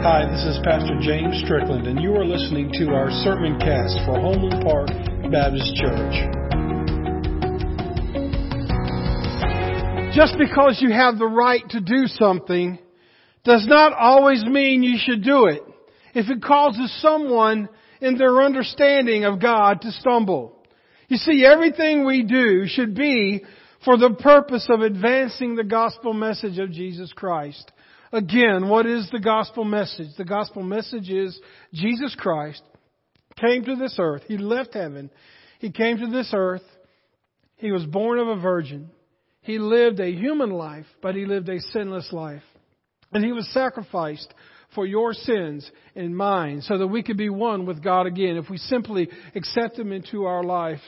[0.00, 4.14] Hi, this is Pastor James Strickland, and you are listening to our sermon cast for
[4.14, 4.86] Homeland Park
[5.32, 6.14] Baptist Church.
[10.14, 12.78] Just because you have the right to do something
[13.42, 15.62] does not always mean you should do it
[16.14, 17.68] if it causes someone
[18.00, 20.64] in their understanding of God to stumble.
[21.08, 23.44] You see, everything we do should be
[23.84, 27.72] for the purpose of advancing the gospel message of Jesus Christ.
[28.12, 30.08] Again, what is the gospel message?
[30.16, 31.38] The gospel message is
[31.72, 32.62] Jesus Christ
[33.38, 34.22] came to this earth.
[34.26, 35.10] He left heaven.
[35.60, 36.62] He came to this earth.
[37.56, 38.90] He was born of a virgin.
[39.42, 42.42] He lived a human life, but he lived a sinless life.
[43.12, 44.32] And he was sacrificed
[44.74, 48.50] for your sins and mine so that we could be one with God again if
[48.50, 50.82] we simply accept him into our lives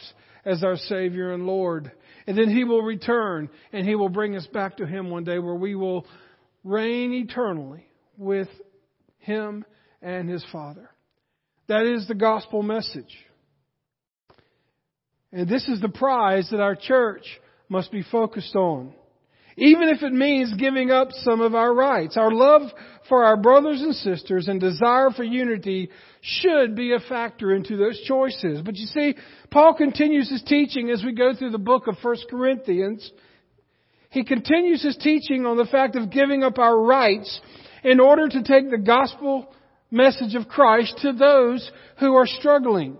[0.44, 1.90] as our Savior and Lord.
[2.26, 5.38] And then he will return and he will bring us back to him one day
[5.38, 6.06] where we will
[6.64, 8.48] reign eternally with
[9.18, 9.64] him
[10.02, 10.90] and his Father.
[11.68, 13.16] That is the gospel message.
[15.32, 17.24] And this is the prize that our church
[17.68, 18.92] must be focused on.
[19.56, 22.16] Even if it means giving up some of our rights.
[22.16, 22.62] Our love
[23.08, 25.90] for our brothers and sisters and desire for unity
[26.22, 28.62] should be a factor into those choices.
[28.64, 29.16] But you see,
[29.50, 33.10] Paul continues his teaching as we go through the book of 1 Corinthians
[34.10, 37.40] he continues his teaching on the fact of giving up our rights
[37.84, 39.52] in order to take the gospel
[39.90, 42.98] message of Christ to those who are struggling.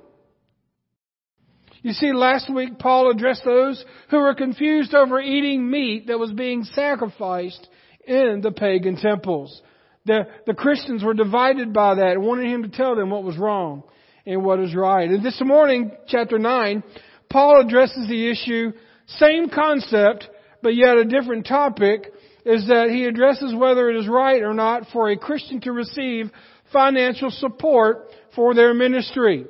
[1.83, 6.33] You see, last week Paul addressed those who were confused over eating meat that was
[6.33, 7.69] being sacrificed
[8.07, 9.63] in the pagan temples.
[10.05, 13.37] The, the Christians were divided by that and wanted him to tell them what was
[13.37, 13.83] wrong
[14.27, 15.09] and what is right.
[15.09, 16.83] And this morning, chapter 9,
[17.31, 18.73] Paul addresses the issue,
[19.07, 20.29] same concept,
[20.63, 22.13] but yet a different topic,
[22.45, 26.31] is that he addresses whether it is right or not for a Christian to receive
[26.73, 29.47] financial support for their ministry.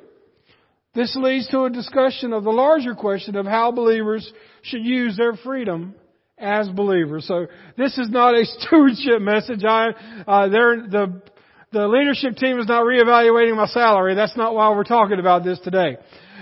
[0.93, 4.31] This leads to a discussion of the larger question of how believers
[4.63, 5.95] should use their freedom
[6.37, 7.25] as believers.
[7.27, 7.47] So
[7.77, 9.63] this is not a stewardship message.
[9.63, 9.89] I,
[10.27, 11.21] uh, the
[11.71, 14.13] the leadership team is not reevaluating my salary.
[14.13, 15.97] That's not why we're talking about this today.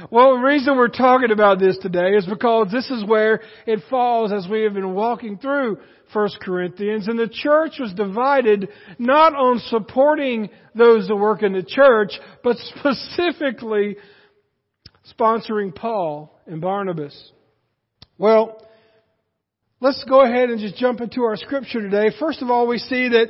[0.09, 4.31] Well, the reason we're talking about this today is because this is where it falls
[4.31, 5.78] as we have been walking through
[6.13, 7.07] 1 Corinthians.
[7.07, 12.13] And the church was divided not on supporting those that work in the church,
[12.44, 13.97] but specifically
[15.19, 17.31] sponsoring Paul and Barnabas.
[18.18, 18.66] Well,
[19.79, 22.16] let's go ahead and just jump into our scripture today.
[22.19, 23.28] First of all, we see that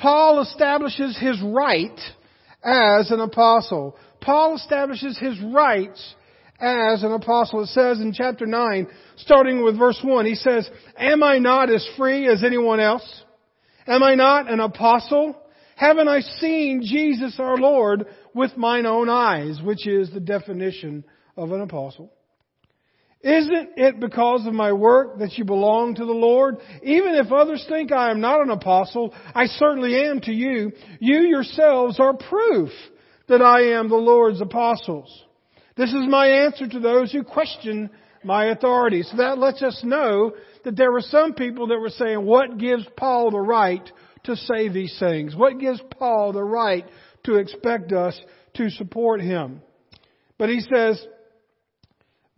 [0.00, 1.98] Paul establishes his right
[2.62, 3.96] as an apostle.
[4.20, 6.14] Paul establishes his rights
[6.60, 7.62] as an apostle.
[7.62, 11.86] It says in chapter 9, starting with verse 1, he says, Am I not as
[11.96, 13.24] free as anyone else?
[13.86, 15.36] Am I not an apostle?
[15.76, 19.60] Haven't I seen Jesus our Lord with mine own eyes?
[19.62, 21.04] Which is the definition
[21.36, 22.12] of an apostle.
[23.20, 26.58] Isn't it because of my work that you belong to the Lord?
[26.82, 30.70] Even if others think I am not an apostle, I certainly am to you.
[31.00, 32.70] You yourselves are proof
[33.26, 35.24] that I am the Lord's apostles.
[35.76, 37.90] This is my answer to those who question
[38.22, 39.02] my authority.
[39.02, 40.32] So that lets us know
[40.64, 43.88] that there were some people that were saying, what gives Paul the right
[44.24, 45.34] to say these things?
[45.34, 46.84] What gives Paul the right
[47.24, 48.18] to expect us
[48.54, 49.60] to support him?
[50.36, 51.04] But he says,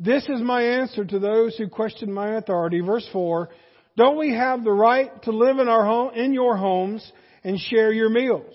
[0.01, 2.81] this is my answer to those who question my authority.
[2.81, 3.51] Verse 4,
[3.99, 7.13] don't we have the right to live in our home, in your homes
[7.45, 8.55] and share your meals?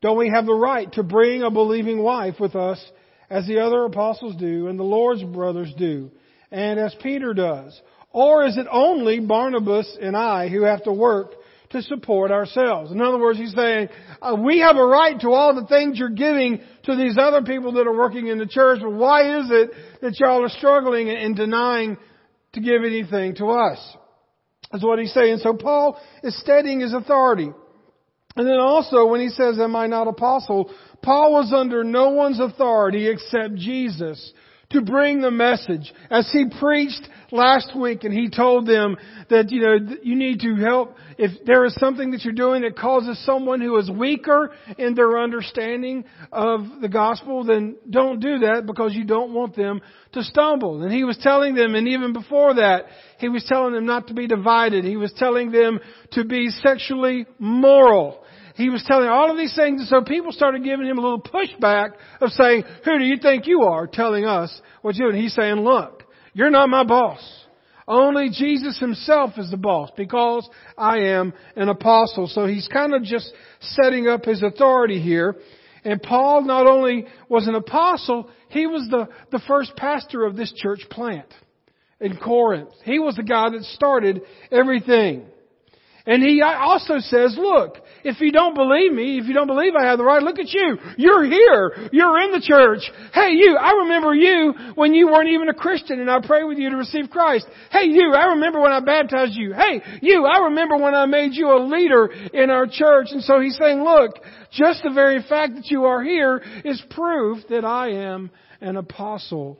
[0.00, 2.82] Don't we have the right to bring a believing wife with us
[3.28, 6.10] as the other apostles do and the Lord's brothers do
[6.50, 7.78] and as Peter does?
[8.10, 11.32] Or is it only Barnabas and I who have to work
[11.70, 12.92] to support ourselves.
[12.92, 13.88] In other words, he's saying,
[14.22, 17.72] uh, we have a right to all the things you're giving to these other people
[17.72, 21.34] that are working in the church, but why is it that y'all are struggling and
[21.34, 21.96] denying
[22.52, 23.96] to give anything to us?
[24.70, 25.38] That's what he's saying.
[25.42, 27.50] So Paul is stating his authority.
[28.36, 30.70] And then also when he says, am I not apostle?
[31.02, 34.32] Paul was under no one's authority except Jesus
[34.70, 35.92] to bring the message.
[36.10, 38.96] As he preached last week and he told them
[39.30, 42.76] that, you know, you need to help, if there is something that you're doing that
[42.76, 48.64] causes someone who is weaker in their understanding of the gospel, then don't do that
[48.66, 49.80] because you don't want them
[50.12, 50.82] to stumble.
[50.82, 52.86] And he was telling them, and even before that,
[53.18, 54.84] he was telling them not to be divided.
[54.84, 55.80] He was telling them
[56.12, 58.22] to be sexually moral
[58.56, 61.20] he was telling all of these things, and so people started giving him a little
[61.20, 61.90] pushback
[62.22, 65.22] of saying, who do you think you are telling us what you're doing?
[65.22, 65.95] He's saying, look,
[66.36, 67.18] you're not my boss.
[67.88, 70.46] Only Jesus himself is the boss because
[70.76, 72.26] I am an apostle.
[72.26, 75.36] So he's kind of just setting up his authority here.
[75.82, 80.52] And Paul not only was an apostle, he was the, the first pastor of this
[80.52, 81.32] church plant
[82.02, 82.68] in Corinth.
[82.84, 84.20] He was the guy that started
[84.52, 85.24] everything.
[86.06, 89.86] And he also says, look, if you don't believe me, if you don't believe I
[89.86, 90.78] have the right, look at you.
[90.96, 91.88] You're here.
[91.90, 92.88] You're in the church.
[93.12, 96.58] Hey you, I remember you when you weren't even a Christian and I pray with
[96.58, 97.46] you to receive Christ.
[97.72, 99.52] Hey you, I remember when I baptized you.
[99.52, 103.08] Hey you, I remember when I made you a leader in our church.
[103.10, 104.12] And so he's saying, look,
[104.52, 108.30] just the very fact that you are here is proof that I am
[108.60, 109.58] an apostle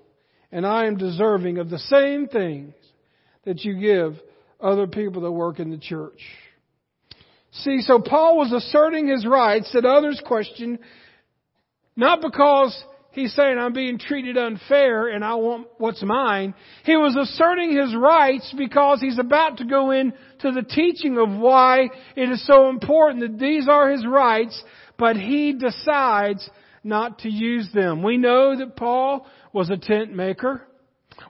[0.52, 2.72] and I am deserving of the same things
[3.44, 4.14] that you give
[4.60, 6.20] other people that work in the church.
[7.52, 10.78] See, so Paul was asserting his rights that others question,
[11.96, 12.76] not because
[13.12, 16.54] he's saying I'm being treated unfair and I want what's mine.
[16.84, 21.88] He was asserting his rights because he's about to go into the teaching of why
[22.14, 24.62] it is so important that these are his rights,
[24.98, 26.48] but he decides
[26.84, 28.02] not to use them.
[28.02, 30.62] We know that Paul was a tent maker.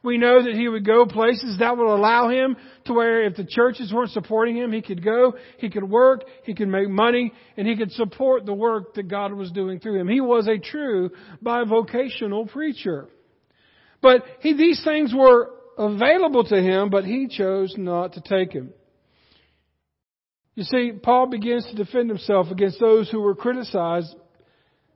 [0.02, 2.56] We know that he would go places that would allow him
[2.86, 6.54] to where if the churches weren't supporting him, he could go, he could work, he
[6.54, 10.08] could make money, and he could support the work that God was doing through him.
[10.08, 11.10] He was a true
[11.42, 13.08] bivocational preacher.
[14.02, 18.72] But he, these things were available to him, but he chose not to take them.
[20.54, 24.14] You see, Paul begins to defend himself against those who were criticized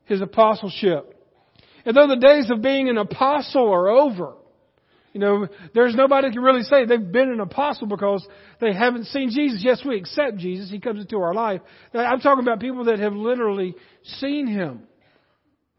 [0.05, 1.15] his apostleship.
[1.85, 4.35] And though the days of being an apostle are over,
[5.12, 8.27] you know, there's nobody can really say they've been an apostle because
[8.61, 9.61] they haven't seen Jesus.
[9.62, 10.71] Yes, we accept Jesus.
[10.71, 11.61] He comes into our life.
[11.93, 14.85] I'm talking about people that have literally seen Him.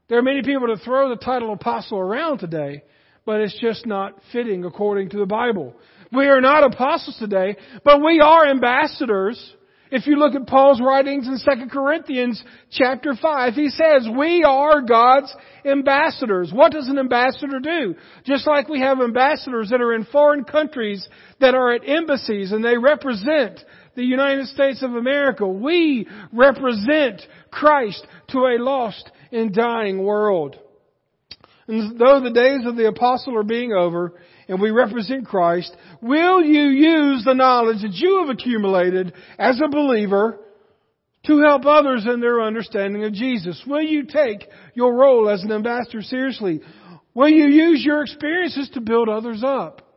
[0.09, 2.83] There are many people that throw the title apostle around today,
[3.25, 5.73] but it's just not fitting according to the Bible.
[6.11, 7.55] We are not apostles today,
[7.85, 9.55] but we are ambassadors
[9.91, 12.41] if you look at Paul's writings in 2 Corinthians
[12.71, 15.35] chapter 5, he says, we are God's
[15.65, 16.51] ambassadors.
[16.53, 17.95] What does an ambassador do?
[18.23, 21.05] Just like we have ambassadors that are in foreign countries
[21.41, 23.59] that are at embassies and they represent
[23.95, 25.45] the United States of America.
[25.45, 27.21] We represent
[27.51, 30.57] Christ to a lost and dying world.
[31.67, 34.13] And though the days of the apostle are being over,
[34.51, 39.69] and we represent Christ, will you use the knowledge that you have accumulated as a
[39.69, 40.39] believer
[41.25, 43.63] to help others in their understanding of Jesus?
[43.65, 46.59] Will you take your role as an ambassador seriously?
[47.13, 49.87] Will you use your experiences to build others up?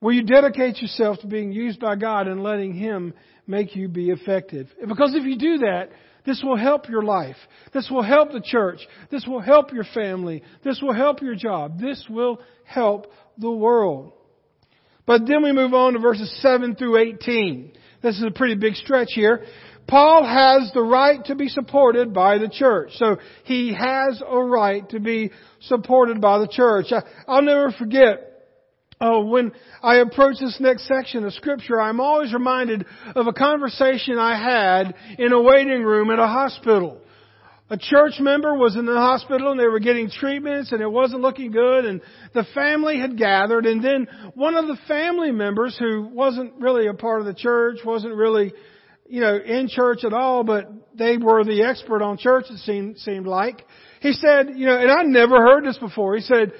[0.00, 3.12] Will you dedicate yourself to being used by God and letting Him
[3.48, 4.68] make you be effective?
[4.86, 5.90] Because if you do that,
[6.30, 7.34] this will help your life.
[7.74, 8.78] This will help the church.
[9.10, 10.44] This will help your family.
[10.62, 11.80] This will help your job.
[11.80, 14.12] This will help the world.
[15.06, 17.72] But then we move on to verses 7 through 18.
[18.00, 19.44] This is a pretty big stretch here.
[19.88, 22.90] Paul has the right to be supported by the church.
[22.92, 26.92] So he has a right to be supported by the church.
[26.92, 28.29] I, will never forget
[29.02, 29.52] Oh, when
[29.82, 34.94] I approach this next section of scripture, I'm always reminded of a conversation I had
[35.18, 36.98] in a waiting room at a hospital.
[37.70, 41.22] A church member was in the hospital and they were getting treatments and it wasn't
[41.22, 42.02] looking good and
[42.34, 46.94] the family had gathered and then one of the family members who wasn't really a
[46.94, 48.52] part of the church, wasn't really,
[49.08, 52.98] you know, in church at all, but they were the expert on church it seemed,
[52.98, 53.64] seemed like.
[54.00, 56.16] He said, you know, and I never heard this before.
[56.16, 56.52] He said,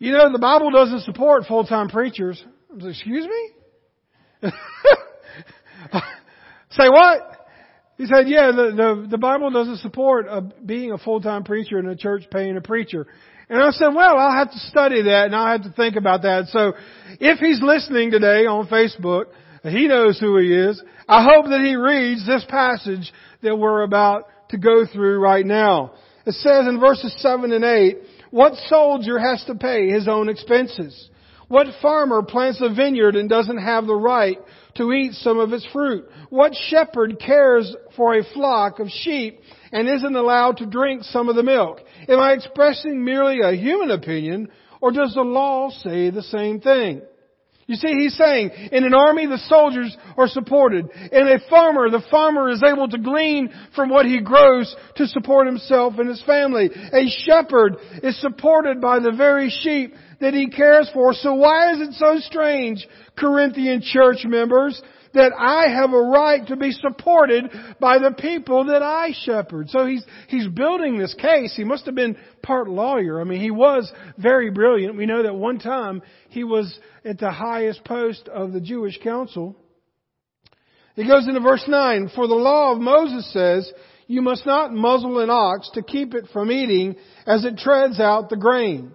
[0.00, 2.42] you know, the Bible doesn't support full-time preachers.
[2.80, 4.50] Said, excuse me?
[6.70, 7.36] Say what?
[7.98, 11.86] He said, yeah, the, the, the Bible doesn't support a, being a full-time preacher in
[11.86, 13.06] a church paying a preacher.
[13.50, 16.22] And I said, well, I'll have to study that and I'll have to think about
[16.22, 16.46] that.
[16.46, 16.72] So
[17.20, 19.26] if he's listening today on Facebook,
[19.64, 20.82] he knows who he is.
[21.06, 25.92] I hope that he reads this passage that we're about to go through right now.
[26.24, 27.98] It says in verses 7 and 8,
[28.30, 31.10] what soldier has to pay his own expenses?
[31.48, 34.38] What farmer plants a vineyard and doesn't have the right
[34.76, 36.08] to eat some of its fruit?
[36.28, 39.40] What shepherd cares for a flock of sheep
[39.72, 41.80] and isn't allowed to drink some of the milk?
[42.08, 44.48] Am I expressing merely a human opinion
[44.80, 47.02] or does the law say the same thing?
[47.70, 50.90] You see, he's saying, in an army, the soldiers are supported.
[51.12, 55.46] In a farmer, the farmer is able to glean from what he grows to support
[55.46, 56.68] himself and his family.
[56.92, 61.14] A shepherd is supported by the very sheep that he cares for.
[61.14, 62.84] So why is it so strange,
[63.16, 64.82] Corinthian church members,
[65.14, 67.50] that I have a right to be supported
[67.80, 69.68] by the people that I shepherd.
[69.70, 71.54] So he's, he's building this case.
[71.56, 73.20] He must have been part lawyer.
[73.20, 74.96] I mean, he was very brilliant.
[74.96, 79.56] We know that one time he was at the highest post of the Jewish council.
[80.94, 83.72] He goes into verse 9, For the law of Moses says,
[84.06, 88.28] you must not muzzle an ox to keep it from eating as it treads out
[88.28, 88.92] the grain.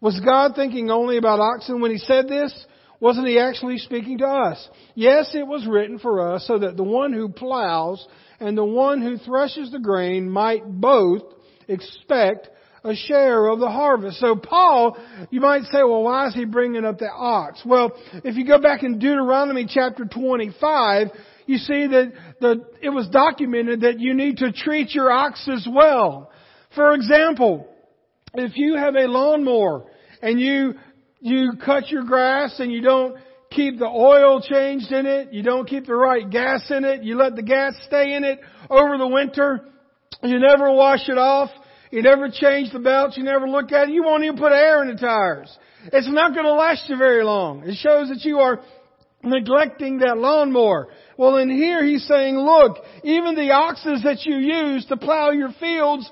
[0.00, 2.52] Was God thinking only about oxen when he said this?
[3.02, 4.68] Wasn't he actually speaking to us?
[4.94, 8.06] Yes, it was written for us so that the one who plows
[8.38, 11.22] and the one who threshes the grain might both
[11.66, 12.48] expect
[12.84, 14.20] a share of the harvest.
[14.20, 14.96] So Paul,
[15.30, 17.60] you might say, well, why is he bringing up the ox?
[17.66, 17.90] Well,
[18.22, 21.08] if you go back in Deuteronomy chapter 25,
[21.46, 25.66] you see that the, it was documented that you need to treat your ox as
[25.68, 26.30] well.
[26.76, 27.66] For example,
[28.32, 29.86] if you have a lawnmower
[30.22, 30.74] and you,
[31.22, 33.16] you cut your grass and you don't
[33.50, 37.16] keep the oil changed in it, you don't keep the right gas in it, you
[37.16, 39.60] let the gas stay in it over the winter,
[40.22, 41.50] you never wash it off,
[41.90, 44.82] you never change the belts, you never look at it, you won't even put air
[44.82, 45.56] in the tires.
[45.92, 47.62] It's not going to last you very long.
[47.64, 48.60] It shows that you are
[49.22, 50.88] neglecting that lawnmower.
[51.16, 55.52] Well, in here he's saying, look, even the oxes that you use to plow your
[55.60, 56.10] fields,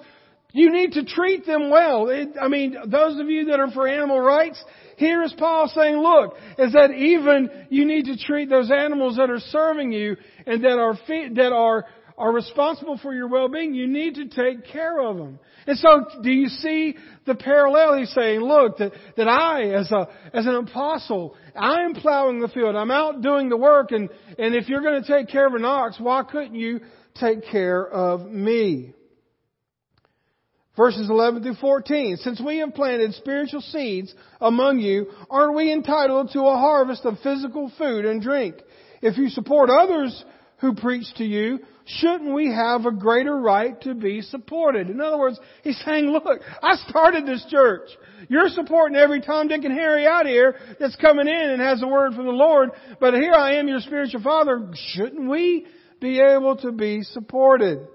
[0.52, 2.08] you need to treat them well.
[2.08, 4.62] It, I mean, those of you that are for animal rights,
[5.00, 9.30] here is Paul saying, look, is that even you need to treat those animals that
[9.30, 10.14] are serving you
[10.46, 10.92] and that are,
[11.34, 11.86] that are
[12.18, 15.38] are responsible for your well-being, you need to take care of them.
[15.66, 17.96] And so, do you see the parallel?
[17.96, 22.48] He's saying, look, that, that I, as a, as an apostle, I am plowing the
[22.48, 22.76] field.
[22.76, 25.64] I'm out doing the work, and, and if you're going to take care of an
[25.64, 26.80] ox, why couldn't you
[27.14, 28.92] take care of me?
[30.76, 32.16] Verses 11 through 14.
[32.18, 37.18] Since we have planted spiritual seeds among you, aren't we entitled to a harvest of
[37.22, 38.54] physical food and drink?
[39.02, 40.24] If you support others
[40.58, 44.90] who preach to you, shouldn't we have a greater right to be supported?
[44.90, 47.88] In other words, he's saying, look, I started this church.
[48.28, 51.88] You're supporting every Tom, Dick, and Harry out here that's coming in and has a
[51.88, 54.70] word from the Lord, but here I am, your spiritual father.
[54.92, 55.66] Shouldn't we
[56.00, 57.88] be able to be supported?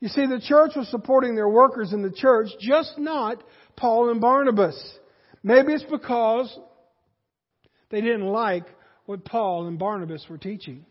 [0.00, 3.42] You see, the church was supporting their workers in the church, just not
[3.76, 4.98] Paul and Barnabas.
[5.42, 6.56] Maybe it's because
[7.90, 8.64] they didn't like
[9.06, 10.84] what Paul and Barnabas were teaching.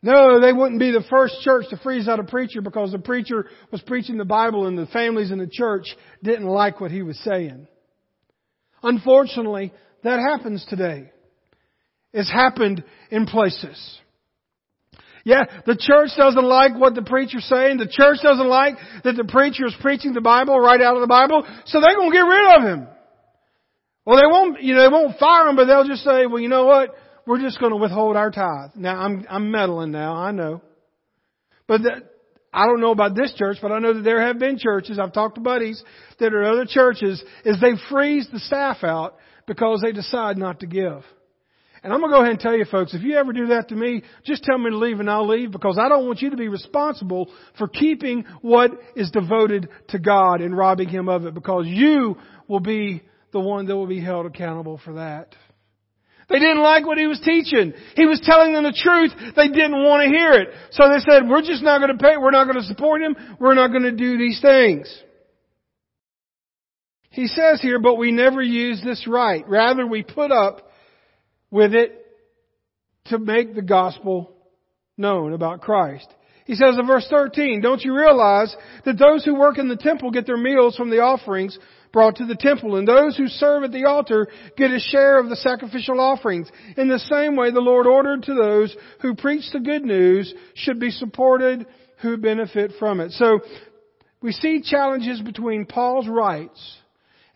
[0.00, 3.46] No, they wouldn't be the first church to freeze out a preacher because the preacher
[3.72, 5.86] was preaching the Bible and the families in the church
[6.22, 7.66] didn't like what he was saying.
[8.82, 9.72] Unfortunately,
[10.04, 11.10] that happens today.
[12.12, 13.98] It's happened in places.
[15.28, 17.76] Yeah, the church doesn't like what the preacher's saying.
[17.76, 21.06] The church doesn't like that the preacher is preaching the Bible right out of the
[21.06, 22.88] Bible, so they're going to get rid of him.
[24.06, 26.48] Well, they won't, you know, they won't fire him, but they'll just say, well, you
[26.48, 26.94] know what?
[27.28, 28.70] we're just going to withhold our tithe.
[28.74, 30.62] Now I'm I'm meddling now, I know,
[31.68, 32.10] but that,
[32.52, 34.98] I don't know about this church, but I know that there have been churches.
[34.98, 35.84] I've talked to buddies
[36.18, 39.16] that are other churches is they freeze the staff out
[39.46, 41.04] because they decide not to give.
[41.88, 43.70] And I'm going to go ahead and tell you folks, if you ever do that
[43.70, 46.28] to me, just tell me to leave and I'll leave because I don't want you
[46.28, 51.32] to be responsible for keeping what is devoted to God and robbing Him of it
[51.32, 53.02] because you will be
[53.32, 55.34] the one that will be held accountable for that.
[56.28, 57.72] They didn't like what he was teaching.
[57.96, 59.12] He was telling them the truth.
[59.34, 60.48] They didn't want to hear it.
[60.72, 62.18] So they said, we're just not going to pay.
[62.18, 63.16] We're not going to support him.
[63.40, 64.94] We're not going to do these things.
[67.08, 69.42] He says here, but we never use this right.
[69.48, 70.67] Rather, we put up
[71.50, 72.04] with it
[73.06, 74.32] to make the gospel
[74.96, 76.08] known about Christ.
[76.44, 78.54] He says in verse 13, don't you realize
[78.86, 81.58] that those who work in the temple get their meals from the offerings
[81.92, 85.28] brought to the temple, and those who serve at the altar get a share of
[85.28, 86.50] the sacrificial offerings.
[86.76, 90.80] In the same way, the Lord ordered to those who preach the good news should
[90.80, 91.66] be supported
[92.00, 93.12] who benefit from it.
[93.12, 93.40] So,
[94.20, 96.78] we see challenges between Paul's rights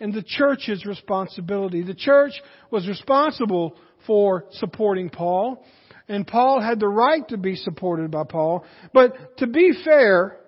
[0.03, 1.83] and the church's responsibility.
[1.83, 2.33] The church
[2.73, 5.65] was responsible for supporting Paul,
[6.09, 8.65] and Paul had the right to be supported by Paul.
[8.93, 10.39] But to be fair,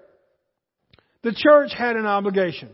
[1.22, 2.68] the church had an obligation.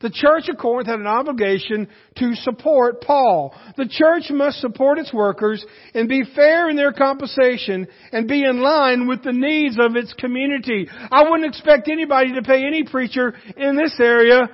[0.00, 3.52] The church of Corinth had an obligation to support Paul.
[3.76, 8.60] The church must support its workers and be fair in their compensation and be in
[8.60, 10.88] line with the needs of its community.
[11.10, 14.48] I wouldn't expect anybody to pay any preacher in this area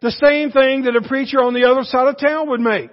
[0.00, 2.90] the same thing that a preacher on the other side of town would make.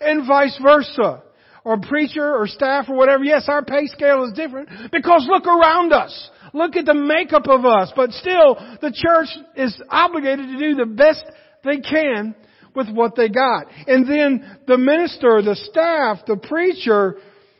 [0.00, 1.22] And vice versa.
[1.64, 3.24] Or preacher or staff or whatever.
[3.24, 6.30] Yes, our pay scale is different because look around us.
[6.52, 7.90] Look at the makeup of us.
[7.96, 11.24] But still, the church is obligated to do the best
[11.64, 12.34] they can
[12.76, 13.68] with what they got.
[13.86, 17.16] And then the minister, the staff, the preacher,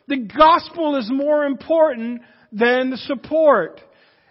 [0.07, 3.81] The gospel is more important than the support.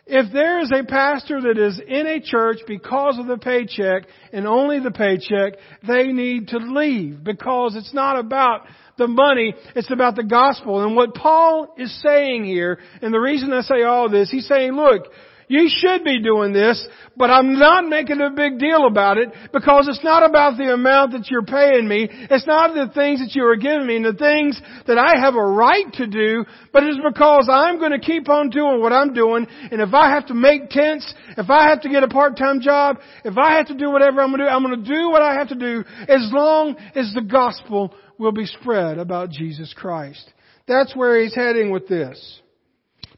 [0.07, 4.47] If there is a pastor that is in a church because of the paycheck and
[4.47, 5.55] only the paycheck,
[5.87, 8.67] they need to leave because it's not about
[8.99, 10.85] the money, it's about the gospel.
[10.85, 14.73] And what Paul is saying here, and the reason I say all this, he's saying,
[14.73, 15.07] look,
[15.49, 16.87] you should be doing this,
[17.17, 21.13] but I'm not making a big deal about it because it's not about the amount
[21.13, 22.09] that you're paying me.
[22.11, 25.35] It's not the things that you are giving me and the things that I have
[25.35, 29.13] a right to do, but it's because I'm going to keep on doing what I'm
[29.13, 29.47] doing.
[29.71, 32.99] And if I have to make tents, if I have to get a part-time job,
[33.25, 35.23] if I have to do whatever I'm going to do, I'm going to do what
[35.23, 40.33] I have to do as long as the gospel will be spread about Jesus Christ.
[40.67, 42.41] That's where he's heading with this.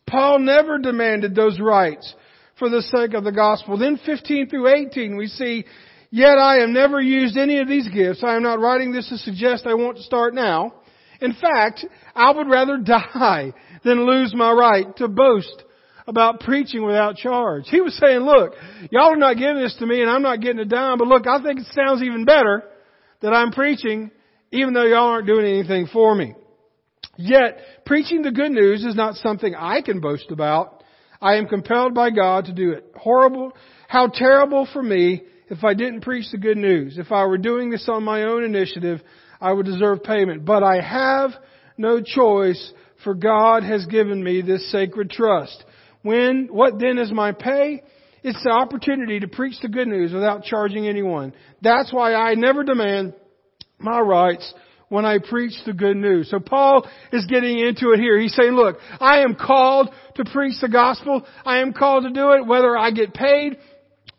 [0.06, 2.14] Paul never demanded those rights
[2.58, 3.76] for the sake of the gospel.
[3.76, 5.64] Then 15 through 18 we see,
[6.10, 8.22] Yet I have never used any of these gifts.
[8.24, 10.72] I am not writing this to suggest I want to start now.
[11.20, 11.84] In fact,
[12.14, 13.52] I would rather die
[13.84, 15.64] than lose my right to boast
[16.06, 17.64] about preaching without charge.
[17.66, 18.54] He was saying, look,
[18.90, 21.26] y'all are not giving this to me and I'm not getting a dime, but look,
[21.26, 22.62] I think it sounds even better
[23.22, 24.10] that I'm preaching
[24.52, 26.34] even though y'all aren't doing anything for me.
[27.16, 30.82] Yet, preaching the good news is not something I can boast about.
[31.20, 32.92] I am compelled by God to do it.
[32.94, 33.52] Horrible,
[33.88, 36.98] how terrible for me if I didn't preach the good news.
[36.98, 39.00] If I were doing this on my own initiative,
[39.40, 40.44] I would deserve payment.
[40.44, 41.30] But I have
[41.78, 42.72] no choice,
[43.04, 45.64] for God has given me this sacred trust.
[46.02, 47.82] When, what then is my pay?
[48.22, 51.32] It's the opportunity to preach the good news without charging anyone.
[51.62, 53.14] That's why I never demand
[53.78, 54.52] my rights
[54.88, 56.30] when I preach the good news.
[56.30, 58.18] So Paul is getting into it here.
[58.18, 61.26] He's saying, look, I am called to preach the gospel.
[61.44, 63.58] I am called to do it whether I get paid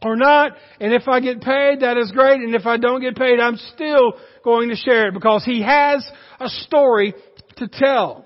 [0.04, 0.52] or not.
[0.80, 2.42] And if I get paid, that is great.
[2.42, 6.08] And if I don't get paid, I'm still going to share it because he has
[6.40, 7.14] a story
[7.58, 8.26] to tell.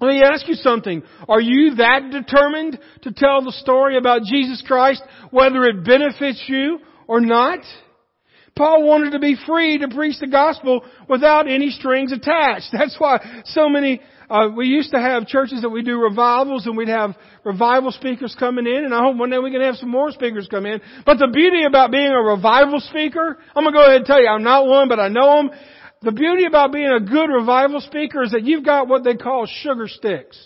[0.00, 1.02] Let me ask you something.
[1.28, 6.78] Are you that determined to tell the story about Jesus Christ, whether it benefits you
[7.06, 7.58] or not?
[8.56, 12.68] Paul wanted to be free to preach the gospel without any strings attached.
[12.72, 16.76] That's why so many, uh, we used to have churches that we do revivals and
[16.76, 19.90] we'd have revival speakers coming in and I hope one day we can have some
[19.90, 20.80] more speakers come in.
[21.06, 24.28] But the beauty about being a revival speaker, I'm gonna go ahead and tell you,
[24.28, 25.50] I'm not one, but I know them.
[26.02, 29.46] The beauty about being a good revival speaker is that you've got what they call
[29.46, 30.38] sugar sticks.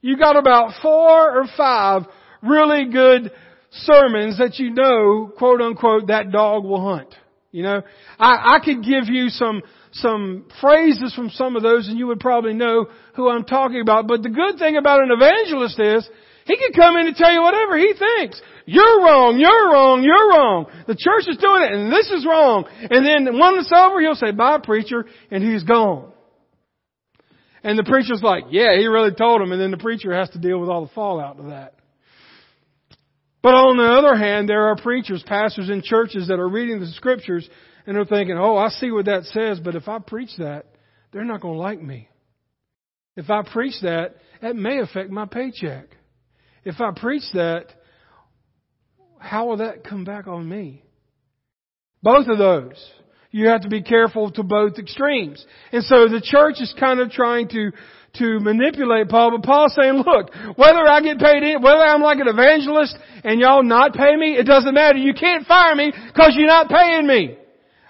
[0.00, 2.02] You've got about four or five
[2.42, 3.30] really good
[3.70, 7.14] sermons that you know, quote unquote, that dog will hunt.
[7.58, 7.82] You know,
[8.20, 12.20] I, I could give you some, some phrases from some of those and you would
[12.20, 14.06] probably know who I'm talking about.
[14.06, 16.08] But the good thing about an evangelist is
[16.46, 18.40] he can come in and tell you whatever he thinks.
[18.64, 20.66] You're wrong, you're wrong, you're wrong.
[20.86, 22.66] The church is doing it and this is wrong.
[22.78, 26.12] And then when it's over, he'll say, bye preacher, and he's gone.
[27.64, 29.50] And the preacher's like, yeah, he really told him.
[29.50, 31.74] And then the preacher has to deal with all the fallout of that.
[33.42, 36.86] But on the other hand, there are preachers, pastors in churches that are reading the
[36.86, 37.48] scriptures
[37.86, 40.66] and they're thinking, oh, I see what that says, but if I preach that,
[41.12, 42.08] they're not going to like me.
[43.16, 45.86] If I preach that, that may affect my paycheck.
[46.64, 47.66] If I preach that,
[49.18, 50.84] how will that come back on me?
[52.02, 52.76] Both of those.
[53.30, 55.44] You have to be careful to both extremes.
[55.72, 57.72] And so the church is kind of trying to
[58.14, 62.18] to manipulate Paul, but Paul's saying, look, whether I get paid, in, whether I'm like
[62.18, 64.98] an evangelist and y'all not pay me, it doesn't matter.
[64.98, 67.36] You can't fire me because you're not paying me.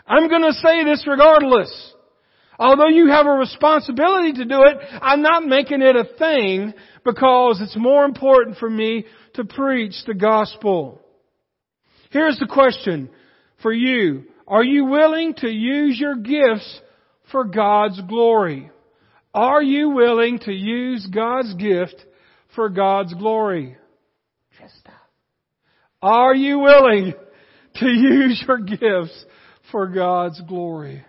[0.07, 1.95] I'm gonna say this regardless.
[2.59, 7.61] Although you have a responsibility to do it, I'm not making it a thing because
[7.63, 11.01] it's more important for me to preach the gospel.
[12.11, 13.11] Here's the question
[13.63, 14.25] for you.
[14.47, 16.81] Are you willing to use your gifts
[17.31, 18.71] for God's glory?
[19.35, 21.97] Are you willing to use God's gift
[22.55, 23.77] for God's glory?
[24.59, 24.93] Trista.
[26.01, 27.15] Are you willing
[27.77, 29.25] to use your gifts
[29.71, 31.05] for God's glory?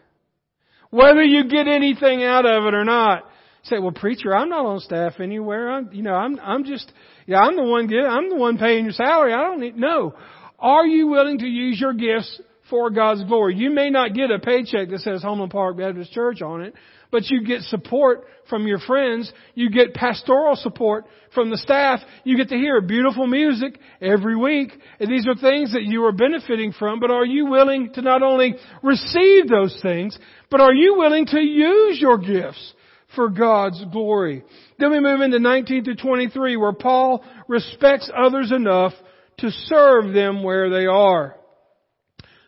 [0.89, 3.25] Whether you get anything out of it or not.
[3.63, 5.69] Say, well, preacher, I'm not on staff anywhere.
[5.69, 6.91] I'm, you know, I'm, I'm just,
[7.25, 9.34] yeah, I'm the one get, I'm the one paying your salary.
[9.34, 10.15] I don't need, no.
[10.58, 13.58] Are you willing to use your gifts for God's glory?
[13.58, 16.73] You may not get a paycheck that says Homeland Park Baptist Church on it,
[17.11, 19.31] but you get support from your friends.
[19.55, 21.99] You get pastoral support from the staff.
[22.23, 24.71] You get to hear beautiful music every week.
[24.99, 28.21] And these are things that you are benefiting from, but are you willing to not
[28.21, 30.17] only receive those things,
[30.49, 32.73] but are you willing to use your gifts
[33.15, 34.43] for God's glory?
[34.77, 38.93] Then we move into 19 to 23 where Paul respects others enough
[39.37, 41.35] to serve them where they are.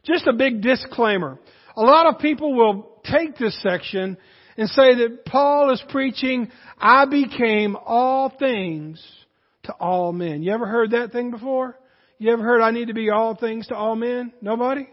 [0.04, 1.40] Just a big disclaimer.
[1.76, 4.18] A lot of people will take this section
[4.58, 9.04] and say that Paul is preaching, I became all things
[9.64, 10.44] to all men.
[10.44, 11.78] You ever heard that thing before?
[12.18, 14.34] You ever heard I need to be all things to all men?
[14.42, 14.88] Nobody?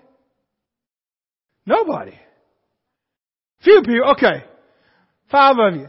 [1.67, 2.19] Nobody.
[3.63, 4.13] Few people.
[4.13, 4.45] Okay.
[5.31, 5.89] Five of you.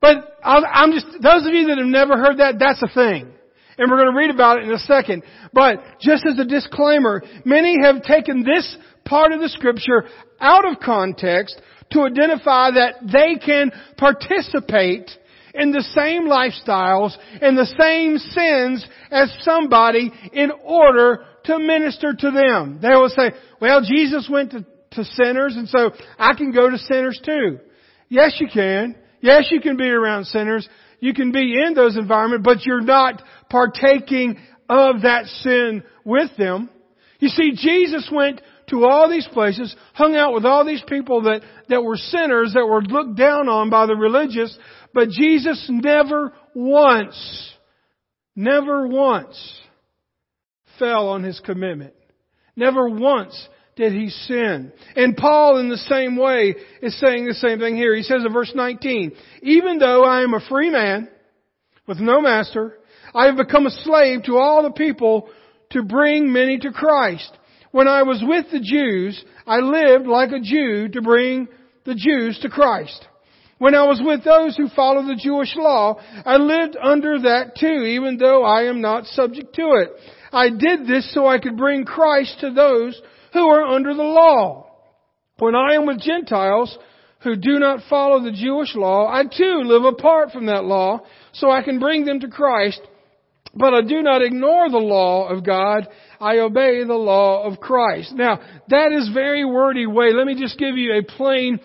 [0.00, 3.32] But I'm just, those of you that have never heard that, that's a thing.
[3.78, 5.22] And we're going to read about it in a second.
[5.52, 10.04] But just as a disclaimer, many have taken this part of the scripture
[10.40, 11.60] out of context
[11.92, 15.10] to identify that they can participate
[15.54, 22.30] in the same lifestyles and the same sins as somebody in order to minister to
[22.30, 22.78] them.
[22.80, 26.78] They will say, well, Jesus went to, to sinners and so I can go to
[26.78, 27.58] sinners too.
[28.08, 28.96] Yes, you can.
[29.20, 30.68] Yes, you can be around sinners.
[31.00, 36.70] You can be in those environments, but you're not partaking of that sin with them.
[37.18, 41.42] You see, Jesus went to all these places, hung out with all these people that,
[41.68, 44.56] that were sinners, that were looked down on by the religious,
[44.94, 47.52] but Jesus never once,
[48.34, 49.60] never once
[50.78, 51.94] fell on his commitment.
[52.56, 54.72] Never once did he sin.
[54.94, 57.94] And Paul in the same way is saying the same thing here.
[57.94, 61.08] He says in verse 19, even though I am a free man
[61.86, 62.76] with no master,
[63.14, 65.28] I have become a slave to all the people
[65.70, 67.30] to bring many to Christ.
[67.70, 71.48] When I was with the Jews, I lived like a Jew to bring
[71.84, 73.06] the Jews to Christ.
[73.58, 77.84] When I was with those who follow the Jewish law, I lived under that too,
[77.84, 79.90] even though I am not subject to it.
[80.32, 83.00] I did this so I could bring Christ to those
[83.32, 84.66] who are under the law.
[85.38, 86.76] When I am with Gentiles
[87.22, 91.00] who do not follow the Jewish law, I too live apart from that law
[91.32, 92.80] so I can bring them to Christ.
[93.54, 95.88] But I do not ignore the law of God.
[96.20, 98.12] I obey the law of Christ.
[98.14, 100.12] Now, that is very wordy way.
[100.12, 101.58] Let me just give you a plain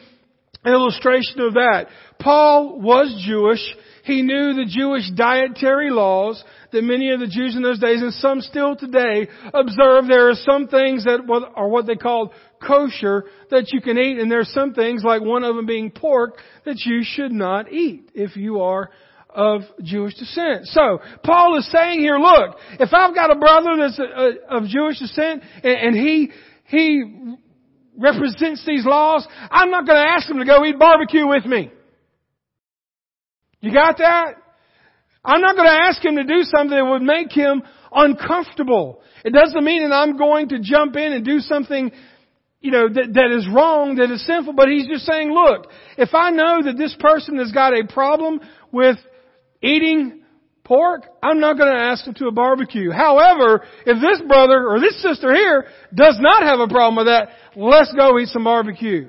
[0.65, 1.87] illustration of that.
[2.19, 3.59] Paul was Jewish.
[4.05, 6.41] He knew the Jewish dietary laws
[6.71, 10.35] that many of the Jews in those days, and some still today, observe there are
[10.35, 11.21] some things that
[11.55, 12.31] are what they call
[12.65, 15.91] kosher that you can eat, and there are some things, like one of them being
[15.91, 18.89] pork, that you should not eat if you are
[19.35, 20.67] of Jewish descent.
[20.67, 24.67] So, Paul is saying here, look, if I've got a brother that's a, a, of
[24.67, 26.31] Jewish descent, and, and he,
[26.65, 27.03] he
[27.97, 31.71] represents these laws, I'm not going to ask him to go eat barbecue with me.
[33.59, 34.35] You got that?
[35.23, 39.01] I'm not going to ask him to do something that would make him uncomfortable.
[39.23, 41.91] It doesn't mean that I'm going to jump in and do something,
[42.61, 46.13] you know, that, that is wrong, that is sinful, but he's just saying, look, if
[46.13, 48.39] I know that this person has got a problem
[48.71, 48.97] with
[49.65, 50.21] eating
[50.63, 52.91] pork, I'm not going to ask them to a barbecue.
[52.91, 57.29] However, if this brother or this sister here does not have a problem with that,
[57.55, 59.07] let's go eat some barbecue.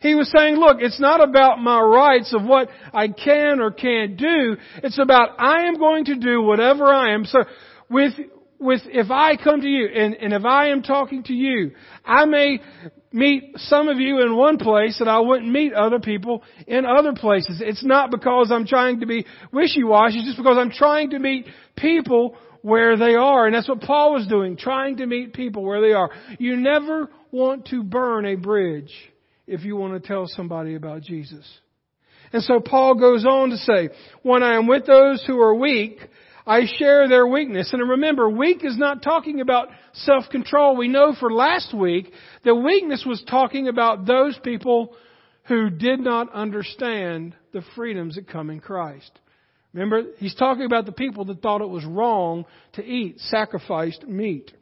[0.00, 4.16] He was saying, look, it's not about my rights of what I can or can't
[4.16, 4.56] do.
[4.82, 7.24] It's about I am going to do whatever I am.
[7.24, 7.44] So
[7.88, 8.14] with,
[8.58, 11.70] with, if I come to you and, and if I am talking to you,
[12.04, 12.60] I may
[13.12, 17.12] meet some of you in one place and I wouldn't meet other people in other
[17.12, 17.60] places.
[17.64, 21.46] It's not because I'm trying to be wishy-washy, it's just because I'm trying to meet
[21.76, 23.46] people where they are.
[23.46, 26.10] And that's what Paul was doing, trying to meet people where they are.
[26.38, 28.92] You never want to burn a bridge
[29.46, 31.46] if you want to tell somebody about Jesus.
[32.32, 33.90] And so Paul goes on to say,
[34.22, 35.98] when I am with those who are weak,
[36.46, 37.72] I share their weakness.
[37.72, 40.76] And remember, weak is not talking about self-control.
[40.76, 42.12] We know for last week
[42.44, 44.94] that weakness was talking about those people
[45.44, 49.10] who did not understand the freedoms that come in Christ.
[49.72, 54.52] Remember, he's talking about the people that thought it was wrong to eat sacrificed meat.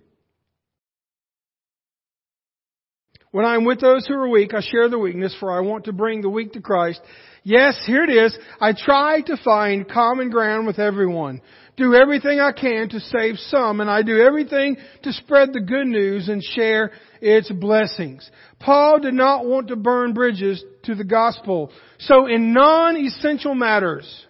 [3.33, 5.85] When I am with those who are weak, I share the weakness, for I want
[5.85, 7.01] to bring the weak to Christ.
[7.45, 8.37] Yes, here it is.
[8.61, 11.41] I try to find common ground with everyone.
[11.81, 15.87] Do everything I can to save some, and I do everything to spread the good
[15.87, 16.91] news and share
[17.23, 18.31] its blessings.
[18.59, 21.73] Paul did not want to burn bridges to the gospel.
[22.01, 24.27] So in non-essential matters,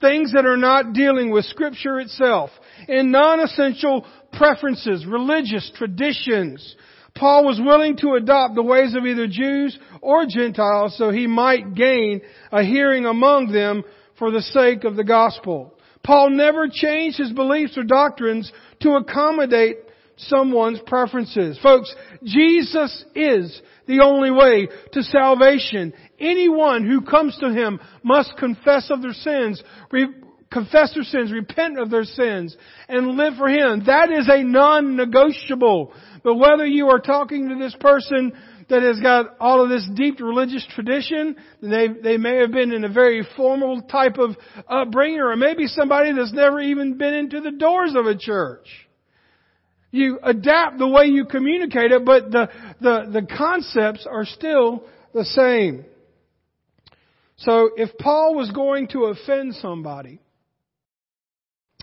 [0.00, 2.50] things that are not dealing with scripture itself,
[2.86, 6.76] in non-essential preferences, religious traditions,
[7.16, 11.74] Paul was willing to adopt the ways of either Jews or Gentiles so he might
[11.74, 12.20] gain
[12.52, 13.82] a hearing among them
[14.20, 15.71] for the sake of the gospel.
[16.04, 19.76] Paul never changed his beliefs or doctrines to accommodate
[20.16, 21.58] someone's preferences.
[21.62, 25.92] Folks, Jesus is the only way to salvation.
[26.18, 30.08] Anyone who comes to Him must confess of their sins, re-
[30.52, 32.56] confess their sins, repent of their sins,
[32.88, 33.84] and live for Him.
[33.86, 35.92] That is a non-negotiable.
[36.22, 38.32] But whether you are talking to this person
[38.72, 41.36] that has got all of this deep religious tradition.
[41.60, 44.30] They, they may have been in a very formal type of
[44.66, 48.66] upbringing or maybe somebody that's never even been into the doors of a church.
[49.90, 52.48] You adapt the way you communicate it, but the,
[52.80, 55.84] the, the concepts are still the same.
[57.36, 60.18] So if Paul was going to offend somebody,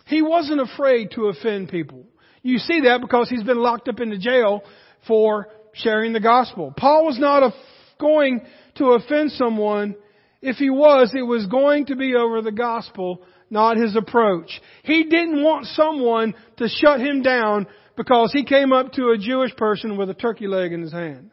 [0.08, 2.08] he wasn't afraid to offend people.
[2.42, 4.64] You see that because he's been locked up in the jail
[5.06, 5.50] for
[5.82, 6.74] sharing the gospel.
[6.76, 7.54] Paul was not
[8.00, 8.42] going
[8.76, 9.96] to offend someone.
[10.42, 14.62] If he was, it was going to be over the gospel, not his approach.
[14.84, 19.56] He didn't want someone to shut him down because he came up to a Jewish
[19.56, 21.32] person with a turkey leg in his hand.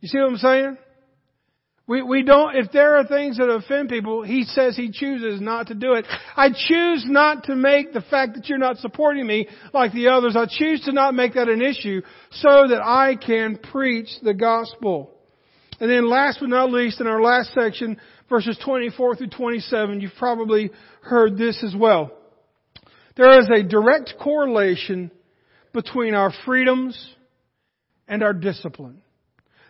[0.00, 0.78] You see what I'm saying?
[1.88, 5.68] We, we don't, if there are things that offend people, he says he chooses not
[5.68, 6.04] to do it.
[6.36, 10.34] I choose not to make the fact that you're not supporting me like the others.
[10.36, 15.12] I choose to not make that an issue so that I can preach the gospel.
[15.78, 20.10] And then last but not least, in our last section, verses 24 through 27, you've
[20.18, 20.70] probably
[21.02, 22.10] heard this as well.
[23.16, 25.12] There is a direct correlation
[25.72, 27.14] between our freedoms
[28.08, 29.02] and our discipline.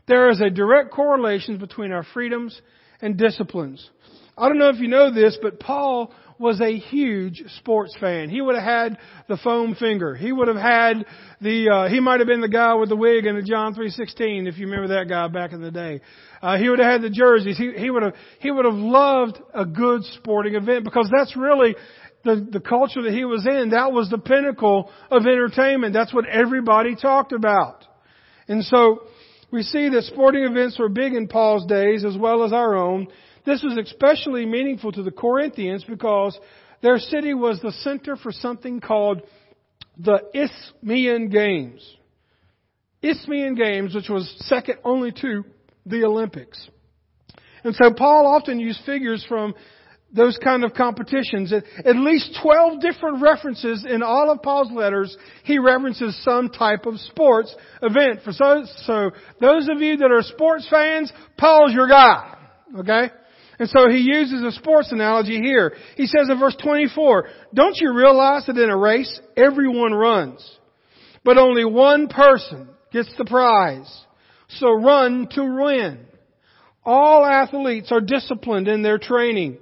[0.07, 2.61] There is a direct correlation between our freedoms
[3.01, 3.89] and disciplines.
[4.39, 8.29] I don't know if you know this, but Paul was a huge sports fan.
[8.29, 10.15] He would have had the foam finger.
[10.15, 11.07] He would have had
[11.41, 11.71] the.
[11.71, 14.47] Uh, he might have been the guy with the wig in the John three sixteen,
[14.47, 16.03] if you remember that guy back in the day.
[16.43, 17.57] Uh, he would have had the jerseys.
[17.57, 18.15] He, he would have.
[18.41, 21.75] He would have loved a good sporting event because that's really
[22.23, 23.71] the the culture that he was in.
[23.71, 25.95] That was the pinnacle of entertainment.
[25.95, 27.87] That's what everybody talked about.
[28.47, 29.05] And so
[29.57, 33.09] we see that sporting events were big in Paul's days as well as our own.
[33.47, 36.39] This was especially meaningful to the Corinthians because
[36.83, 39.23] their city was the center for something called
[39.97, 41.97] the Isthmian Games.
[43.01, 45.45] Isthmian Games, which was second only to
[45.87, 46.69] the Olympics.
[47.65, 49.55] And so Paul often used figures from
[50.13, 51.53] those kind of competitions.
[51.53, 56.99] At least 12 different references in all of Paul's letters, he references some type of
[57.01, 58.21] sports event.
[58.25, 62.37] For so, so those of you that are sports fans, Paul's your guy.
[62.79, 63.11] Okay?
[63.59, 65.75] And so he uses a sports analogy here.
[65.97, 70.59] He says in verse 24, don't you realize that in a race, everyone runs,
[71.25, 74.05] but only one person gets the prize.
[74.49, 76.07] So run to win.
[76.85, 79.59] All athletes are disciplined in their training.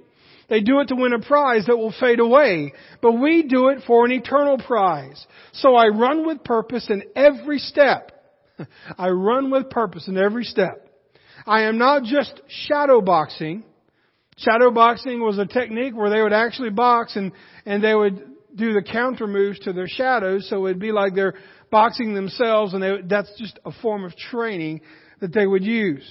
[0.47, 3.79] They do it to win a prize that will fade away, but we do it
[3.87, 5.25] for an eternal prize.
[5.53, 8.11] So I run with purpose in every step.
[8.97, 10.87] I run with purpose in every step.
[11.47, 13.63] I am not just shadow boxing.
[14.37, 17.31] Shadow boxing was a technique where they would actually box and,
[17.65, 21.35] and they would do the counter moves to their shadows, so it'd be like they're
[21.71, 24.81] boxing themselves and they, that's just a form of training
[25.19, 26.03] that they would use.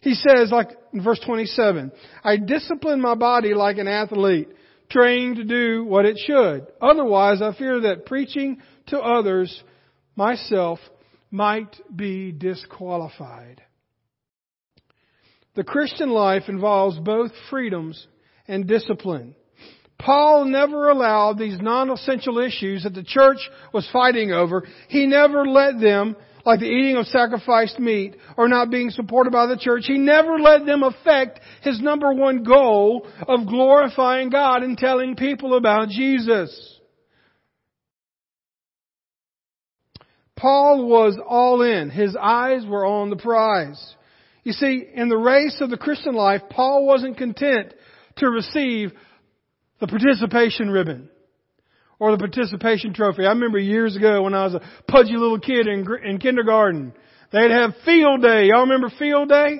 [0.00, 1.92] He says, like in verse 27,
[2.24, 4.48] I discipline my body like an athlete,
[4.88, 6.66] trained to do what it should.
[6.80, 9.62] Otherwise, I fear that preaching to others,
[10.16, 10.78] myself,
[11.30, 13.62] might be disqualified.
[15.54, 18.06] The Christian life involves both freedoms
[18.48, 19.34] and discipline.
[19.98, 23.38] Paul never allowed these non-essential issues that the church
[23.72, 28.70] was fighting over, he never let them like the eating of sacrificed meat or not
[28.70, 29.84] being supported by the church.
[29.86, 35.56] He never let them affect his number one goal of glorifying God and telling people
[35.56, 36.78] about Jesus.
[40.36, 41.90] Paul was all in.
[41.90, 43.94] His eyes were on the prize.
[44.42, 47.74] You see, in the race of the Christian life, Paul wasn't content
[48.16, 48.92] to receive
[49.80, 51.10] the participation ribbon
[52.00, 53.24] or the participation trophy.
[53.24, 56.94] I remember years ago when I was a pudgy little kid in, in kindergarten,
[57.30, 58.46] they'd have field day.
[58.46, 59.58] Y'all remember field day?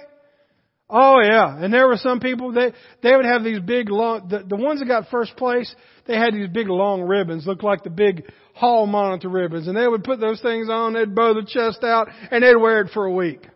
[0.93, 4.27] Oh yeah, and there were some people that they would have these big long.
[4.29, 5.73] The, the ones that got first place,
[6.09, 8.25] they had these big long ribbons, looked like the big
[8.55, 10.95] hall monitor ribbons, and they would put those things on.
[10.95, 13.47] They'd bow the chest out, and they'd wear it for a week.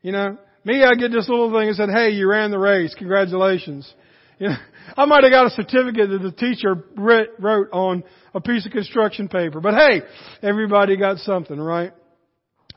[0.00, 2.94] You know, me, I get this little thing that said, "Hey, you ran the race.
[2.96, 3.92] Congratulations."
[4.40, 4.56] You know,
[4.96, 8.02] I might have got a certificate that the teacher wrote on
[8.34, 9.60] a piece of construction paper.
[9.60, 10.00] But hey,
[10.42, 11.92] everybody got something, right?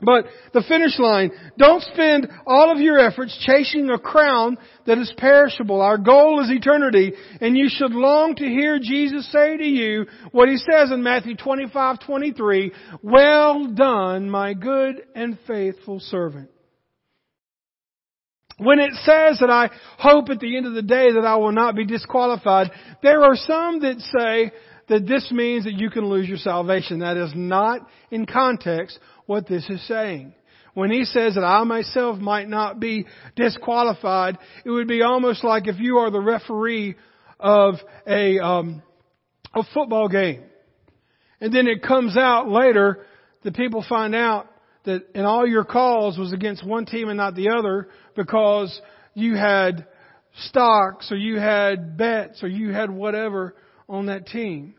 [0.02, 5.10] But the finish line, don't spend all of your efforts chasing a crown that is
[5.16, 5.80] perishable.
[5.80, 10.50] Our goal is eternity, and you should long to hear Jesus say to you what
[10.50, 12.72] he says in Matthew 25, 23,
[13.02, 16.50] Well done, my good and faithful servant.
[18.58, 21.52] When it says that I hope at the end of the day that I will
[21.52, 22.70] not be disqualified,
[23.02, 24.52] there are some that say
[24.88, 27.00] that this means that you can lose your salvation.
[27.00, 30.34] That is not in context what this is saying.
[30.74, 35.68] when he says that I myself might not be disqualified, it would be almost like
[35.68, 36.96] if you are the referee
[37.38, 37.74] of
[38.06, 38.82] a, um,
[39.54, 40.42] a football game.
[41.40, 43.06] And then it comes out later
[43.44, 44.48] that people find out
[44.84, 48.80] that in all your calls was against one team and not the other because
[49.14, 49.86] you had
[50.46, 53.54] stocks or you had bets or you had whatever
[53.88, 54.74] on that team.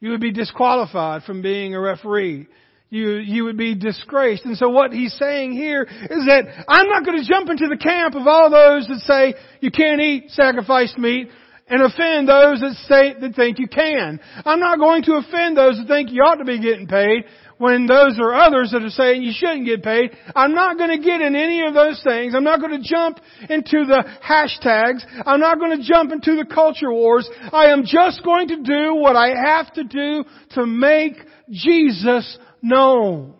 [0.00, 2.46] You would be disqualified from being a referee.
[2.90, 4.44] You, you would be disgraced.
[4.44, 7.76] And so what he's saying here is that I'm not going to jump into the
[7.76, 11.28] camp of all those that say you can't eat sacrificed meat
[11.68, 14.20] and offend those that say, that think you can.
[14.44, 17.24] I'm not going to offend those that think you ought to be getting paid
[17.58, 20.16] when those are others that are saying you shouldn't get paid.
[20.34, 22.34] I'm not going to get in any of those things.
[22.34, 23.18] I'm not going to jump
[23.50, 25.04] into the hashtags.
[25.26, 27.28] I'm not going to jump into the culture wars.
[27.52, 31.14] I am just going to do what I have to do to make
[31.50, 33.34] Jesus known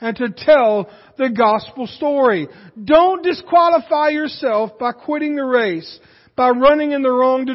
[0.00, 2.48] and to tell the gospel story.
[2.82, 6.00] Don't disqualify yourself by quitting the race,
[6.36, 7.46] by running in the wrong,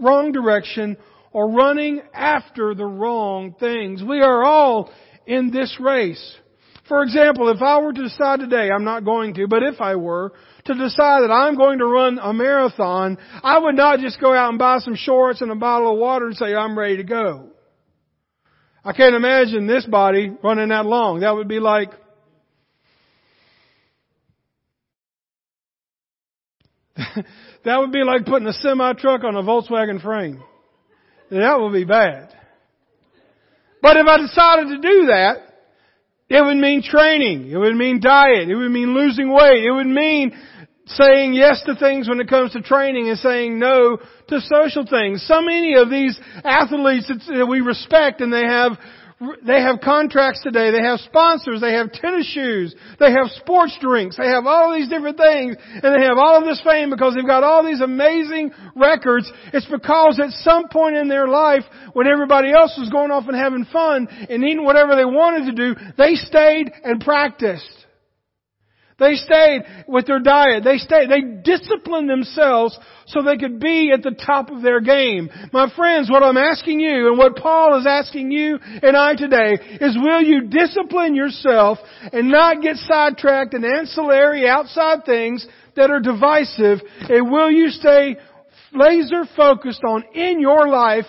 [0.00, 0.96] wrong direction,
[1.32, 4.02] or running after the wrong things.
[4.02, 4.90] We are all
[5.26, 6.36] in this race.
[6.88, 9.96] For example, if I were to decide today, I'm not going to, but if I
[9.96, 10.32] were,
[10.66, 14.50] to decide that I'm going to run a marathon, I would not just go out
[14.50, 17.48] and buy some shorts and a bottle of water and say, I'm ready to go.
[18.84, 21.20] I can't imagine this body running that long.
[21.20, 21.90] That would be like,
[27.64, 30.42] that would be like putting a semi truck on a Volkswagen frame.
[31.30, 32.32] That would be bad.
[33.82, 35.36] But if I decided to do that,
[36.28, 37.50] it would mean training.
[37.50, 38.48] It would mean diet.
[38.48, 39.64] It would mean losing weight.
[39.64, 40.32] It would mean
[40.86, 45.24] saying yes to things when it comes to training and saying no to social things.
[45.26, 48.72] So many of these athletes that we respect and they have
[49.18, 50.70] they have contracts today.
[50.70, 51.62] They have sponsors.
[51.62, 52.74] They have tennis shoes.
[53.00, 54.18] They have sports drinks.
[54.18, 55.56] They have all these different things.
[55.72, 59.30] And they have all of this fame because they've got all these amazing records.
[59.54, 63.36] It's because at some point in their life, when everybody else was going off and
[63.36, 67.85] having fun and eating whatever they wanted to do, they stayed and practiced.
[68.98, 70.64] They stayed with their diet.
[70.64, 71.10] They stayed.
[71.10, 75.28] They disciplined themselves so they could be at the top of their game.
[75.52, 79.58] My friends, what I'm asking you and what Paul is asking you and I today
[79.82, 81.78] is will you discipline yourself
[82.10, 88.16] and not get sidetracked in ancillary outside things that are divisive and will you stay
[88.72, 91.04] laser focused on in your life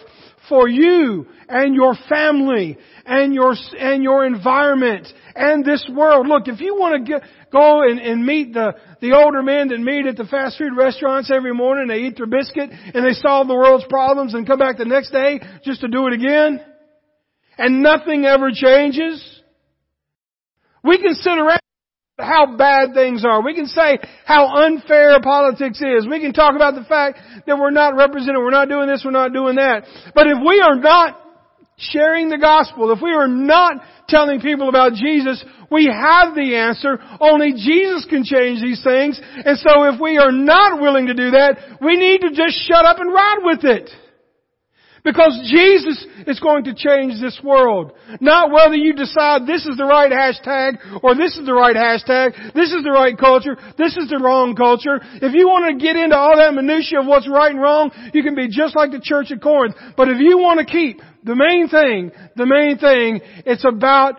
[0.49, 6.27] for you and your family and your, and your environment and this world.
[6.27, 9.79] Look, if you want to get, go and, and meet the, the older men that
[9.79, 13.47] meet at the fast food restaurants every morning, they eat their biscuit and they solve
[13.47, 16.61] the world's problems and come back the next day just to do it again,
[17.57, 19.23] and nothing ever changes.
[20.83, 21.59] We can sit around
[22.19, 23.43] how bad things are.
[23.43, 26.07] We can say how unfair politics is.
[26.09, 29.11] We can talk about the fact that we're not represented, we're not doing this, we're
[29.11, 29.85] not doing that.
[30.15, 31.19] But if we are not
[31.77, 36.97] sharing the gospel, if we are not telling people about Jesus, we have the answer.
[37.19, 39.21] Only Jesus can change these things.
[39.21, 42.83] And so if we are not willing to do that, we need to just shut
[42.83, 43.91] up and ride with it.
[45.03, 47.93] Because Jesus is going to change this world.
[48.19, 52.53] Not whether you decide this is the right hashtag or this is the right hashtag,
[52.53, 54.99] this is the right culture, this is the wrong culture.
[55.21, 58.23] If you want to get into all that minutia of what's right and wrong, you
[58.23, 59.75] can be just like the church at Corinth.
[59.95, 64.15] But if you want to keep the main thing, the main thing, it's about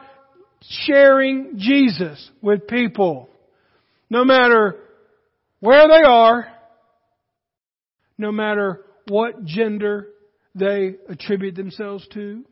[0.63, 3.29] sharing Jesus with people.
[4.11, 4.77] No matter
[5.61, 6.49] where they are,
[8.17, 10.09] no matter what gender
[10.55, 12.45] they attribute themselves to,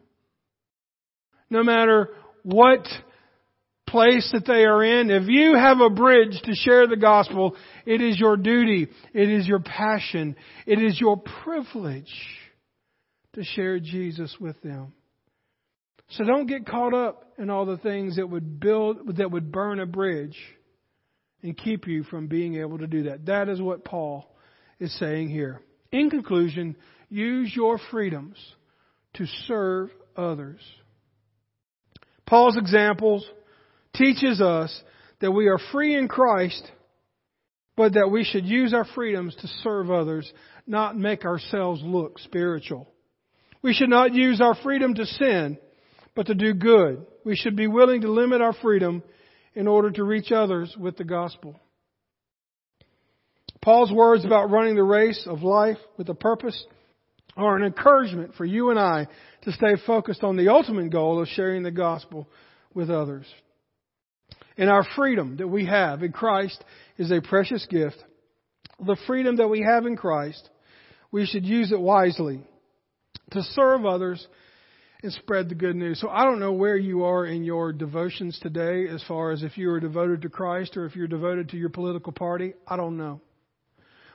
[1.51, 2.11] no matter
[2.43, 2.87] what
[3.87, 8.01] place that they are in, if you have a bridge to share the gospel, it
[8.01, 12.13] is your duty, it is your passion, it is your privilege
[13.35, 14.93] to share Jesus with them.
[16.11, 19.81] So don't get caught up in all the things that would build, that would burn
[19.81, 20.37] a bridge
[21.43, 23.27] and keep you from being able to do that.
[23.27, 24.29] That is what Paul
[24.79, 25.61] is saying here.
[25.93, 26.77] In conclusion,
[27.09, 28.37] use your freedoms
[29.15, 30.61] to serve others.
[32.27, 33.25] Paul's examples
[33.95, 34.83] teaches us
[35.21, 36.71] that we are free in Christ,
[37.77, 40.31] but that we should use our freedoms to serve others,
[40.67, 42.89] not make ourselves look spiritual.
[43.63, 45.59] We should not use our freedom to sin,
[46.15, 47.07] but to do good.
[47.25, 49.03] We should be willing to limit our freedom
[49.55, 51.59] in order to reach others with the gospel.
[53.63, 56.67] Paul's words about running the race of life with a purpose
[57.37, 59.07] are an encouragement for you and I
[59.43, 62.29] to stay focused on the ultimate goal of sharing the gospel
[62.75, 63.27] with others.
[64.59, 66.63] And our freedom that we have in Christ
[66.97, 67.97] is a precious gift.
[68.85, 70.49] The freedom that we have in Christ,
[71.13, 72.41] we should use it wisely
[73.33, 74.27] to serve others
[75.03, 76.01] and spread the good news.
[76.01, 79.59] So I don't know where you are in your devotions today as far as if
[79.59, 82.55] you are devoted to Christ or if you're devoted to your political party.
[82.67, 83.21] I don't know.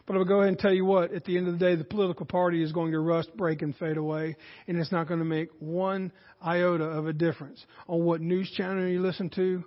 [0.05, 1.83] But I'll go ahead and tell you what, at the end of the day, the
[1.83, 4.35] political party is going to rust, break, and fade away,
[4.67, 6.11] and it's not going to make one
[6.43, 9.63] iota of a difference on what news channel you listen to,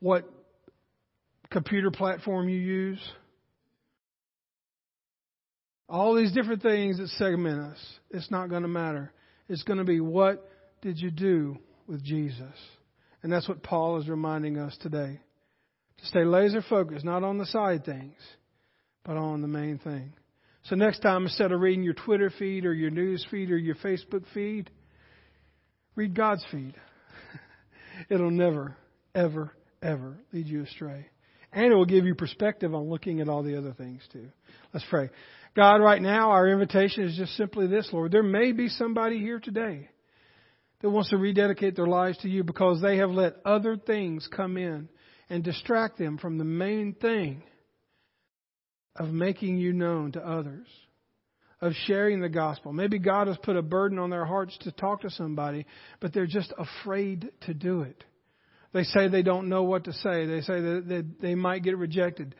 [0.00, 0.28] what
[1.50, 3.00] computer platform you use.
[5.88, 7.78] All these different things that segment us,
[8.10, 9.12] it's not going to matter.
[9.48, 10.48] It's going to be what
[10.80, 12.54] did you do with Jesus?
[13.22, 15.20] And that's what Paul is reminding us today.
[15.98, 18.16] To stay laser focused, not on the side things,
[19.04, 20.12] but on the main thing.
[20.64, 23.74] So next time, instead of reading your Twitter feed or your news feed or your
[23.76, 24.70] Facebook feed,
[25.94, 26.74] read God's feed.
[28.08, 28.76] It'll never,
[29.14, 29.52] ever,
[29.82, 31.06] ever lead you astray.
[31.52, 34.28] And it will give you perspective on looking at all the other things too.
[34.72, 35.10] Let's pray.
[35.54, 38.10] God, right now, our invitation is just simply this, Lord.
[38.10, 39.88] There may be somebody here today
[40.80, 44.56] that wants to rededicate their lives to you because they have let other things come
[44.56, 44.88] in
[45.28, 47.42] and distract them from the main thing
[48.96, 50.66] of making you known to others,
[51.60, 52.72] of sharing the gospel.
[52.72, 55.66] Maybe God has put a burden on their hearts to talk to somebody,
[56.00, 58.04] but they're just afraid to do it.
[58.72, 60.26] They say they don't know what to say.
[60.26, 62.34] They say that they might get rejected.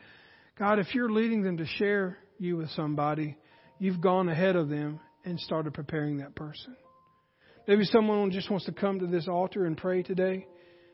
[0.59, 3.37] God, if you're leading them to share you with somebody,
[3.79, 6.75] you've gone ahead of them and started preparing that person.
[7.67, 10.45] Maybe someone just wants to come to this altar and pray today.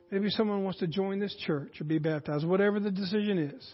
[0.09, 2.45] Maybe someone wants to join this church or be baptized.
[2.45, 3.74] Whatever the decision is,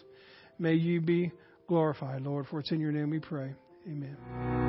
[0.58, 1.32] may you be
[1.68, 3.54] glorified, Lord, for it's in your name we pray.
[3.86, 4.67] Amen.